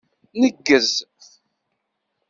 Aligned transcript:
Nneggez. 0.35 0.91